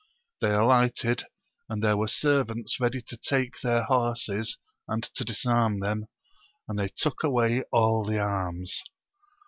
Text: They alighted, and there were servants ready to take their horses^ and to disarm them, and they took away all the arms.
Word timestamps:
They 0.39 0.51
alighted, 0.55 1.25
and 1.69 1.83
there 1.83 1.95
were 1.95 2.07
servants 2.07 2.79
ready 2.79 3.03
to 3.03 3.17
take 3.17 3.59
their 3.61 3.85
horses^ 3.85 4.57
and 4.87 5.03
to 5.03 5.23
disarm 5.23 5.79
them, 5.79 6.07
and 6.67 6.79
they 6.79 6.87
took 6.89 7.23
away 7.23 7.61
all 7.71 8.03
the 8.03 8.17
arms. 8.17 8.81